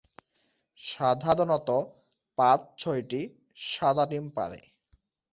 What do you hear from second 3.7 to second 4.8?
সাদা ডিম পাড়ে।